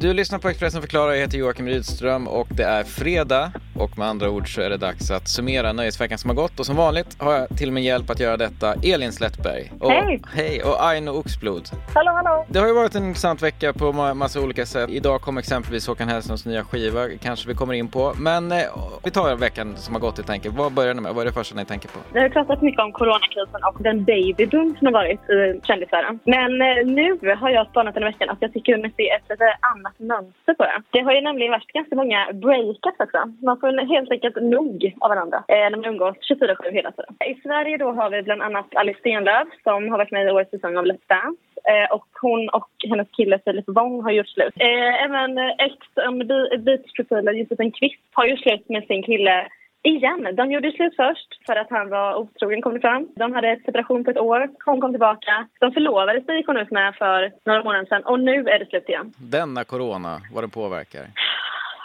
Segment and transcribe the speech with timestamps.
[0.00, 4.08] Du lyssnar på Expressen Förklarar, jag heter Joakim Rydström och det är fredag och med
[4.08, 7.22] andra ord så är det dags att summera nöjesveckan som har gått och som vanligt
[7.22, 9.72] har jag till min hjälp att göra detta Elin Slättberg.
[9.80, 10.22] Och, Hej!
[10.34, 10.62] Hej!
[10.62, 11.68] Och Aino Oxblod.
[11.94, 12.46] Hallå, hallå!
[12.48, 14.90] Det har ju varit en intressant vecka på ma- massa olika sätt.
[14.90, 18.12] Idag kom exempelvis Håkan Hellströms nya skiva, kanske vi kommer in på.
[18.18, 18.58] Men eh,
[19.04, 20.54] vi tar veckan som har gått helt enkelt.
[20.56, 21.14] Vad börjar ni med?
[21.14, 21.98] Vad är det första ni tänker på?
[22.12, 26.18] Det har pratat mycket om coronakrisen och den babyboom som har varit i kändisvärlden.
[26.24, 29.44] Men eh, nu har jag spanat den veckan att jag tycker mig se ett lite
[29.72, 30.78] annat mönster på det.
[30.90, 33.18] Det har ju nämligen varit ganska många breakups också.
[33.48, 37.14] Man får helt enkelt nog av varandra eh, när man umgås 24-7 hela tiden.
[37.32, 40.50] I Sverige då har vi bland annat Alice Stenlöf som har varit med i årets
[40.50, 41.42] säsong av Let's Dance.
[41.70, 44.54] Eh, och hon och hennes kille Filip Wong har gjort slut.
[44.56, 45.76] Eh, även eh, ex
[46.08, 49.48] on the Be- beach profilen Josefin Kvist har gjort slut med sin kille
[49.82, 50.36] Igen.
[50.36, 53.08] De gjorde slut först för att han var otrogen kom det fram.
[53.16, 54.50] De hade ett separation på ett år.
[54.64, 55.48] Hon kom tillbaka.
[55.60, 58.66] De förlovade sig gick hon ut med för några månader sedan och nu är det
[58.66, 59.12] slut igen.
[59.18, 61.06] Denna corona, vad det påverkar.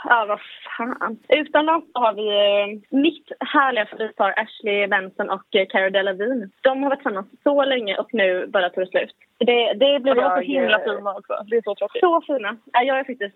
[0.04, 0.40] Ja, vad
[0.78, 1.20] fan.
[1.30, 6.50] Utomlands så har vi eh, mitt härliga favoritpar Ashley Benson och eh, Cara Delevingne.
[6.62, 9.16] De har varit tillsammans så länge och nu bara tog det slut.
[9.38, 10.44] Det, det blev De var så jag...
[10.44, 11.34] himla fina också.
[11.48, 12.00] Det är så tråkigt.
[12.00, 12.58] Så fina.
[12.74, 13.36] Ja, Jag är faktiskt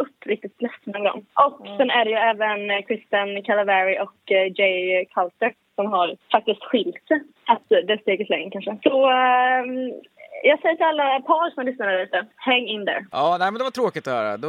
[0.00, 1.24] uppriktigt ledsen över dem.
[1.34, 6.64] Och sen är det ju även eh, Kristen Calavari och Jay Coulter som har faktiskt
[6.64, 7.22] skilt sig.
[7.44, 8.78] Alltså, det steget längre kanske.
[8.82, 9.92] Så ehm,
[10.42, 13.06] jag säger till alla par som lyssnar där ute, hang in there.
[13.10, 14.36] Ja, nej men det var tråkigt att höra.
[14.36, 14.48] Då,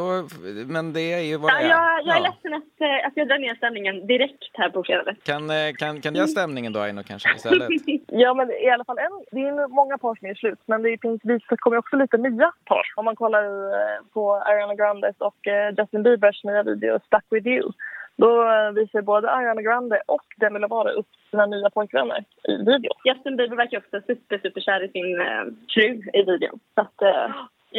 [0.67, 1.69] men det är ju vad Ja, det är.
[1.69, 2.27] jag, jag är Ja.
[2.29, 5.15] ledsen att, eh, att jag drar ner stämningen direkt här på fredag.
[5.23, 7.69] Kan, eh, kan, kan du göra stämningen då Aino kanske istället?
[8.07, 9.11] Ja, men i alla fall en.
[9.31, 12.83] Det är många par som är slut, men det det kommer också lite nya par.
[12.95, 15.35] Om man kollar eh, på Ariana Grandes och
[15.77, 17.71] Justin Biebers nya video Stuck With You.
[18.17, 18.29] Då
[18.75, 22.97] visar både Ariana Grande och Demi Lovato upp sina nya pojkvänner i videon.
[23.03, 26.59] Justin Bieber verkar också super, super kär i sin eh, fru i videon.
[26.75, 27.29] Så att, eh,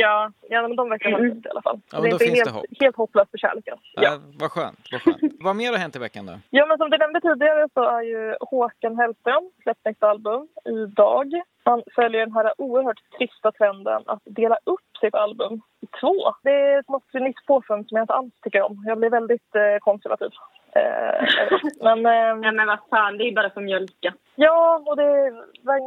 [0.00, 1.38] Ja, ja men de verkar ha Mm.
[1.38, 1.80] i alla fall.
[1.92, 2.80] Ja, men det är då inte finns det helt, hopp.
[2.80, 3.78] helt hopplöst för kärleken.
[3.94, 4.02] Ja.
[4.02, 4.18] Ja.
[4.40, 4.78] vad skönt.
[4.92, 5.32] Vad, skönt.
[5.40, 6.32] vad mer har hänt i veckan då?
[6.50, 11.32] Ja, men som du nämnde tidigare så har ju Håkan Hellström släppt ett album idag.
[11.64, 16.14] Han följer den här oerhört trista trenden att dela upp sitt album i två.
[16.42, 18.84] Det är ett modernistiskt påfund som jag inte alls tycker om.
[18.86, 20.30] Jag blir väldigt eh, konservativ.
[20.78, 24.14] Eh, men eh, nej men vad fan, det är bara för mjölka.
[24.34, 25.32] ja, och det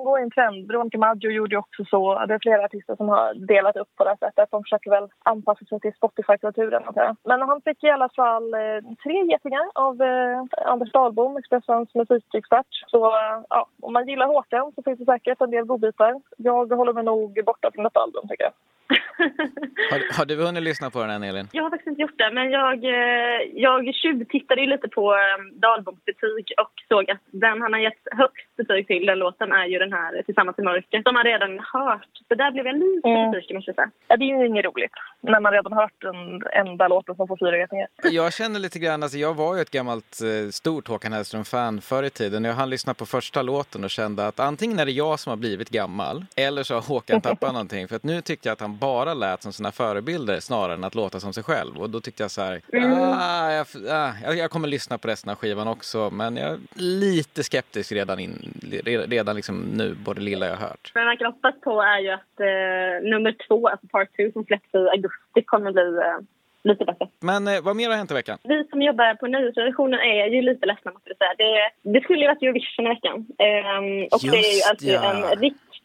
[0.03, 0.67] går en trend.
[0.67, 2.25] Veronica Maggio gjorde också så.
[2.25, 4.51] Det är flera artister som har delat upp på det sättet.
[4.51, 6.83] De försöker väl anpassa sig till Spotify-kulturen.
[7.23, 12.71] Men han fick i alla fall eh, tre getingar av eh, Anders Dahlbom, Expressens musikexpert.
[12.87, 13.11] Så
[13.49, 16.21] ja, om man gillar Håkan så finns det säkert en del godbitar.
[16.37, 18.53] Jag håller mig nog borta från detta album tycker jag.
[19.91, 21.47] Har, har du hunnit lyssna på den än Elin?
[21.51, 25.19] Jag har faktiskt inte gjort det, men jag, eh, jag tjuvtittade ju lite på eh,
[25.61, 29.65] Dahlboms betyg och såg att den han har gett högst betyg till, den låten, är
[29.65, 32.07] ju den här Tillsammans i mörker, som man redan hört.
[32.27, 33.31] Så där blev jag lite Mm.
[33.31, 33.91] besviken, måste jag säga.
[34.07, 34.91] Ja, det är ju inget roligt
[35.21, 37.87] när man redan hört den enda låten som får fyra getingar.
[38.03, 42.03] Jag känner lite grann, alltså jag var ju ett gammalt eh, stort Håkan Hellström-fan förr
[42.03, 42.43] i tiden.
[42.43, 45.37] Jag hann lyssna på första låten och kände att antingen är det jag som har
[45.37, 47.87] blivit gammal eller så har Håkan tappat någonting.
[47.87, 50.95] För att nu tyckte jag att han bara lät som sina förebilder snarare än att
[50.95, 51.77] låta som sig själv.
[51.81, 55.35] Och då tyckte jag så här, ah, jag, ah, jag, kommer lyssna på resten av
[55.35, 56.09] skivan också.
[56.09, 58.53] Men jag är lite skeptisk redan, in,
[59.07, 60.91] redan liksom nu, både lilla jag hört.
[60.95, 64.43] Men man kan hoppas på är ju att eh, nummer två, alltså part two, som
[64.45, 66.19] släpps i augusti, kommer bli eh,
[66.63, 67.07] lite bättre.
[67.19, 68.37] Men eh, vad mer har hänt i veckan?
[68.43, 71.33] Vi som jobbar på nyhetsredaktionen är ju lite ledsna måste jag säga.
[71.37, 73.17] Det, det skulle ju varit Eurovision i veckan.
[73.47, 75.13] Ehm, och det är ju Just alltid ja.
[75.13, 75.39] en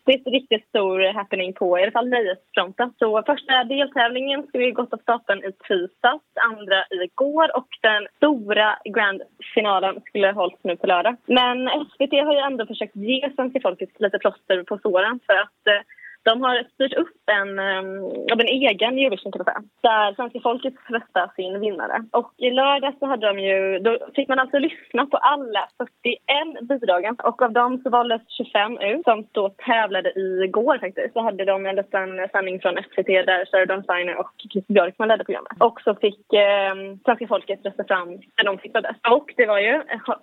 [0.06, 2.92] det är en riktigt stor happening på i alla fall nöjesfronten.
[2.98, 8.78] Så första deltävlingen skulle vi gått av stapeln i tisdags, andra igår och den stora
[8.84, 11.16] grand-finalen skulle hållits nu på lördag.
[11.26, 15.66] Men SVT har ju ändå försökt ge svenska folket lite plåster på såren för att
[15.66, 15.82] eh,
[16.28, 17.86] de har styrt upp en, ehm,
[18.32, 21.96] um, en egen Eurovision kan man säga, där svenska folket röstar sin vinnare.
[22.12, 26.68] Och i lördag så hade de ju, då fick man alltså lyssna på alla 41
[26.68, 30.10] bidragen och av dem så valdes 25 ut som då tävlade
[30.44, 31.12] igår faktiskt.
[31.12, 35.08] Så hade de en liten sändning från SVT där Sarah Dawn Finer och Chris Björkman
[35.08, 35.52] ledde programmet.
[35.60, 36.74] Och så fick eh,
[37.04, 38.94] svenska folket rösta fram när de tittade.
[39.10, 39.82] Och det var ju,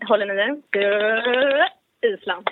[0.09, 0.35] håller ni
[0.81, 2.49] i Island.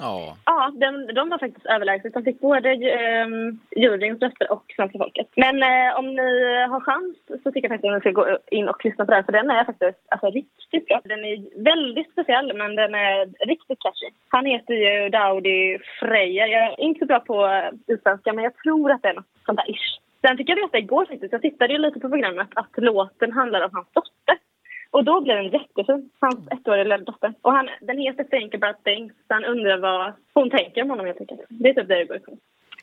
[0.00, 2.14] Ja, Ja, de, de var faktiskt överlägset.
[2.14, 3.28] De fick både eh,
[3.76, 5.28] juryns röster och svenska folket.
[5.36, 6.30] Men eh, om ni
[6.72, 9.24] har chans så tycker jag faktiskt att ni ska gå in och lyssna på den
[9.24, 11.00] för den är faktiskt alltså, riktigt bra.
[11.04, 14.10] Den är väldigt speciell men den är riktigt catchy.
[14.28, 16.46] Han heter ju Daudi Freja.
[16.46, 19.14] Jag är inte så bra på eh, utländska isländska men jag tror att det är
[19.14, 20.00] något sånt där ish.
[20.20, 23.60] Sen fick jag veta igår faktiskt, jag tittade ju lite på programmet, att låten handlar
[23.64, 24.36] om hans dotter.
[24.90, 27.34] Och då blev den jättefin, hans ettåriga lilla dotter.
[27.42, 31.06] Och han, den heter Think about things, så han undrar vad hon tänker om honom
[31.06, 31.40] helt enkelt.
[31.48, 32.36] Det är typ det det går ut på.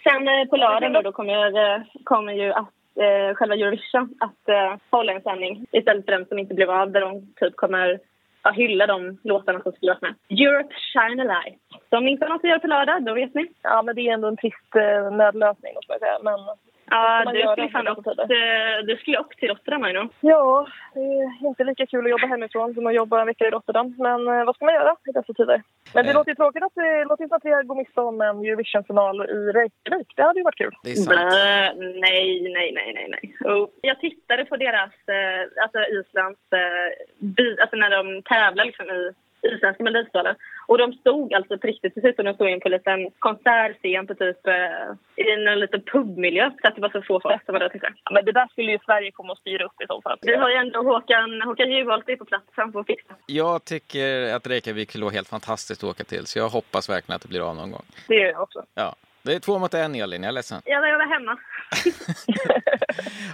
[0.03, 4.49] Sen eh, på lördagen då, då kommer, eh, kommer ju att eh, själva Eurovision att
[4.49, 7.99] eh, hålla en sändning istället för den som inte blev av där de typ kommer
[8.43, 10.15] ja, hylla de låtarna som skulle varit med.
[10.29, 11.61] Europe Shine a Light.
[11.89, 13.51] Så om ni inte har något att göra på lördag, då vet ni.
[13.61, 16.19] Ja, men det är ändå en trist eh, nödlösning måste man säga.
[16.23, 16.39] Men
[16.89, 20.09] Ja, du skulle, fan åkt, dessa eh, du skulle åkt till Rotterdam, Aino.
[20.21, 23.49] ja, det är inte lika kul att jobba hemifrån som att jobba en vecka i
[23.49, 23.95] Rotterdam.
[23.97, 25.61] Men eh, vad ska man göra i dessa tider?
[25.93, 26.15] Men det Eh.
[26.15, 29.51] låter ju tråkigt att det låter inte att vi går miste om en Eurovision-final i
[29.57, 30.13] Reykjavik.
[30.15, 30.75] Det hade ju varit kul.
[30.83, 31.17] Det är sant.
[31.19, 33.53] Bä, nej, nej, nej, nej, nej.
[33.53, 33.67] Oh.
[33.81, 36.89] Jag tittade på deras, eh, alltså Islands, eh,
[37.19, 39.11] by, alltså när de tävlar liksom i
[39.41, 40.35] isländska melodifestivalen.
[40.67, 44.07] Och de stod alltså på riktigt, precis som de stod in på en liten konsertscen
[44.07, 46.51] på typ eh, i en liten pubmiljö.
[46.61, 47.93] Så att det var så få folk som var där och tittade.
[48.03, 50.17] Ja, men det där skulle ju Sverige komma att styra upp i så fall.
[50.21, 53.13] Vi har ju ändå Håkan, Håkan Juholt är på plats, han får fixa.
[53.25, 57.15] Jag tycker att Reykjavik skulle vara helt fantastiskt att åka till, så jag hoppas verkligen
[57.15, 57.85] att det blir av någon gång.
[58.07, 58.63] Det gör jag också.
[58.75, 58.95] Ja.
[59.27, 60.23] Det är två mot en, Elin.
[60.23, 60.61] Jag är ledsen.
[60.65, 61.37] Var, jag var hemma.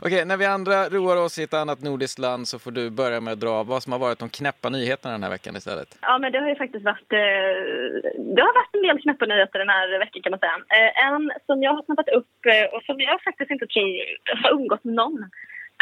[0.05, 3.19] Okej, när vi andra roar oss i ett annat nordiskt land så får du börja
[3.21, 5.97] med att dra vad som har varit de knäppa nyheterna den här veckan istället.
[6.01, 7.11] Ja, men det har ju faktiskt varit...
[7.13, 7.53] Eh,
[8.35, 10.57] det har varit en del knäppa nyheter den här veckan kan man säga.
[10.77, 14.51] Eh, en som jag har snappat upp eh, och som jag faktiskt inte tror har
[14.51, 15.17] undgått någon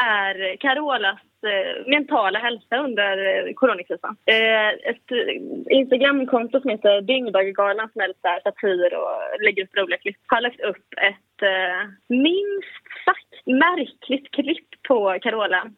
[0.01, 4.15] är Carolas eh, mentala hälsa under eh, coronakrisen.
[4.25, 9.97] Eh, ett eh, Instagramkonto som heter Dyngbaggegalan som är lite satir och lägger upp roliga
[9.97, 15.71] klipp har lagt upp ett eh, minst sagt märkligt klipp på Carola.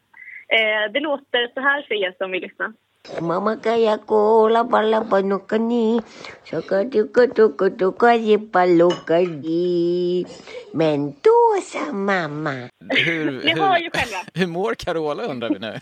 [0.48, 2.72] Eh, det låter så här för er som vill lyssna.
[3.04, 6.00] Mama kaya ko lapalapan ka ni
[6.48, 10.24] Saka tuka tuka tuka si palukadi
[10.72, 14.20] Mentosa mama Hur, Ni hör ju hur, själva.
[14.34, 15.74] hur mår Carola undrar vi nu?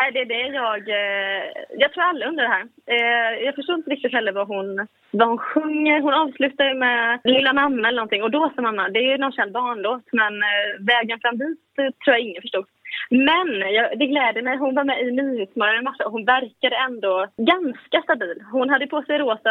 [0.00, 0.82] Nej, det är det jag...
[0.88, 1.44] Eh,
[1.82, 2.66] jag tror alla undrar det här.
[2.94, 6.00] Eh, jag förstår inte riktigt heller vad hon, vad hon sjunger.
[6.00, 8.22] Hon avslutar ju med Lilla mamma eller någonting.
[8.22, 10.06] Och då sa mamma, det är ju någon känd barnlåt.
[10.12, 12.66] Men eh, vägen fram dit tror jag ingen förstod.
[13.10, 14.56] Men jag, det gläder mig.
[14.56, 18.42] Hon var med i Nyhetsmorgon och hon verkade ändå ganska stabil.
[18.52, 19.50] Hon hade på sig rosa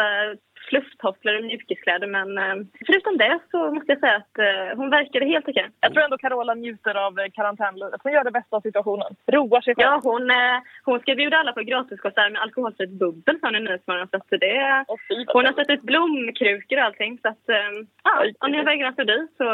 [0.70, 2.54] flufftofflor och mjukiskläder men eh,
[2.86, 5.68] förutom det så måste jag säga att eh, hon verkade helt okej.
[5.80, 8.00] Jag tror ändå Carola njuter av eh, karantänlivet.
[8.04, 9.10] Hon gör det bästa av situationen.
[9.26, 9.86] Roar sig själv.
[9.90, 10.30] Ja, hon,
[10.84, 14.08] hon ska bjuda alla på gratiskonsert med alkoholfritt bubbel sa hon i Nyhetsmorgon.
[14.10, 14.84] Så att det,
[15.32, 17.18] hon har satt ut blomkrukor och allting.
[17.22, 17.44] Så att,
[18.04, 19.44] ja, om ni har vägarna förbi så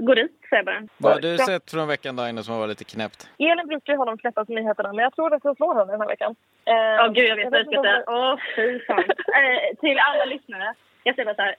[0.00, 0.82] gå dit, säger jag bara.
[0.98, 3.28] Vad har du sett från veckan Daino som har varit lite knäppt?
[3.38, 6.00] Elin brukar ju ha de knäppaste nyheterna, men jag tror att jag slår henne den
[6.00, 6.34] här veckan.
[6.64, 8.02] Eh, Åh gud, jag vet jag inte säga.
[8.06, 8.98] om- Åh, fy fan.
[9.40, 10.65] eh, till alla lyssnare.
[11.02, 11.56] Jag säger bara så här.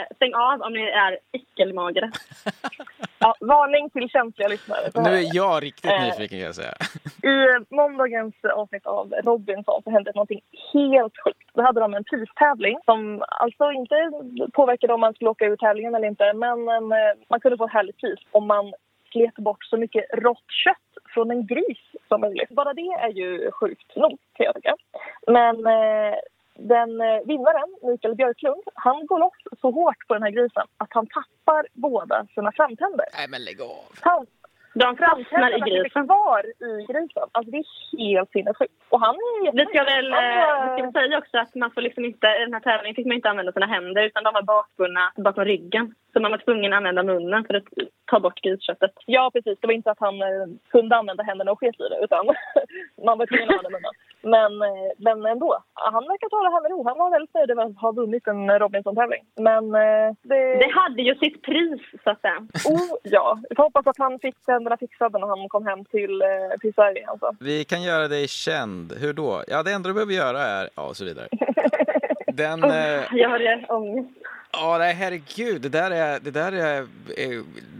[0.00, 2.10] Eh, stäng av om ni är äckelmagade.
[3.18, 4.80] Ja, varning till känsliga lyssnare.
[4.94, 6.02] Nu är jag riktigt Eh.
[6.04, 6.74] nyfiken kan jag säga.
[7.22, 10.40] I måndagens avsnitt av Robinson så hände någonting
[10.72, 11.50] helt sjukt.
[11.54, 14.10] Då hade de en pristävling som alltså inte
[14.52, 16.32] påverkade om man skulle åka ur tävlingen eller inte.
[16.32, 18.72] Men eh, man kunde få ett härligt pris om man
[19.12, 21.78] slet bort så mycket rått kött från en gris
[22.08, 22.48] som möjligt.
[22.50, 24.74] Bara det är ju sjukt nog kan jag tycka.
[25.26, 26.14] Men eh,
[26.68, 30.88] den eh, vinnaren, Mikael Björklund, han går loss så hårt på den här grisen att
[30.92, 33.06] han tappar båda sina framtänder.
[33.18, 33.84] Nej men lägg av.
[34.00, 34.26] Han,
[34.74, 36.06] De fastnar i grisen.
[36.06, 37.26] kvar i grisen.
[37.32, 38.72] Alltså det är helt sinnessjukt.
[38.88, 41.80] Och han är Vi ska väl Han var- vi ska säga också att man får
[41.80, 44.42] liksom inte, i den här tävlingen fick man inte använda sina händer utan de var
[44.42, 45.94] bakbundna bakom ryggen.
[46.12, 47.64] Så man var tvungen att använda munnen för att
[48.10, 48.90] ta bort grisköttet.
[49.06, 49.58] Ja, precis.
[49.60, 52.26] Det var inte att han eh, kunde använda händerna och sket i det, utan
[53.06, 53.94] man var tvungen att använda munnen.
[54.22, 56.84] Men, eh, men ändå, han verkar ta det här med ro.
[56.88, 59.22] Han var väldigt nöjd över att ha vunnit en Robinson-tävling.
[59.36, 60.54] Men eh, det...
[60.62, 62.38] Det hade ju sitt pris så att säga.
[62.64, 63.38] Oh, ja.
[63.50, 66.74] Vi får hoppas att han fick tänderna fixade när han kom hem till, eh, till
[66.74, 67.06] Sverige.
[67.08, 67.30] Alltså.
[67.40, 68.92] Vi kan göra dig känd.
[69.00, 69.42] Hur då?
[69.48, 70.68] Ja, det enda du behöver göra är...
[70.74, 71.28] Ja, och så vidare.
[72.26, 72.64] Den...
[72.64, 74.10] Eh, Jag har det ångest.
[74.52, 75.62] Ja, nej, herregud.
[75.62, 76.20] Det där är...
[76.20, 76.86] Det, där är,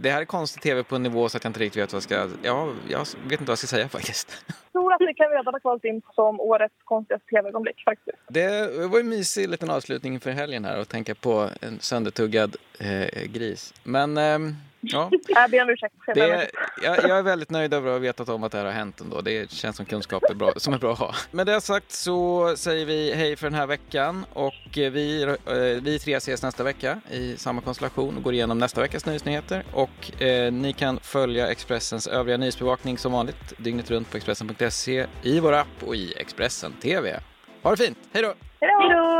[0.01, 1.97] det här är konstig tv på en nivå så att jag inte riktigt vet vad
[1.97, 2.27] jag ska...
[2.43, 4.45] Ja, jag vet inte vad jag ska säga faktiskt.
[4.71, 8.17] Tror att det kan redan ha kvalat in som årets konstigaste tv-ögonblick faktiskt.
[8.27, 13.23] Det var en mysig liten avslutning för helgen här att tänka på en söndertuggad eh,
[13.25, 13.73] gris.
[13.83, 15.95] Men ehm, ja, Jag ber om ursäkt.
[16.15, 16.49] det,
[16.83, 19.01] jag, jag är väldigt nöjd över att ha vetat om att det här har hänt
[19.01, 19.21] ändå.
[19.21, 21.13] Det känns som kunskap är bra, som är bra att ha.
[21.31, 25.83] Med det sagt så säger vi hej för den här veckan och eh, vi, eh,
[25.83, 29.63] vi tre ses nästa vecka i samma konstellation och går igenom nästa veckas nyhetsnyheter.
[29.73, 34.60] Och eh, ni kan följa Expressens övriga nyhetsbevakning som vanligt dygnet runt på Expressen.se
[35.23, 37.19] i vår app och i Expressen TV.
[37.63, 38.33] Ha det fint, hej då!
[38.61, 38.79] Hej då!
[38.81, 39.10] Hej då!